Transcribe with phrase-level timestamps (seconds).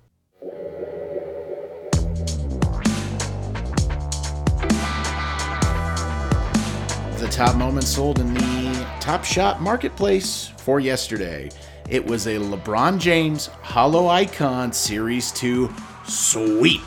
[7.27, 11.49] The top moments sold in the Top Shot marketplace for yesterday.
[11.89, 15.70] It was a LeBron James Holo Icon Series 2
[16.07, 16.83] sweep.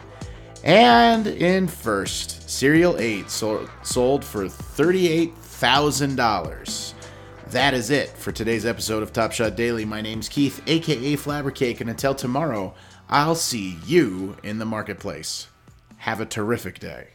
[0.64, 3.70] And in first, Serial 8 sold,
[4.26, 6.94] for $38,000.
[7.52, 9.86] That is it for today's episode of Top Shot Daily.
[9.86, 12.74] My name's Keith, aka Flabbercake, and until tomorrow,
[13.08, 15.48] I'll see you in the marketplace.
[15.98, 17.08] Have a terrific day.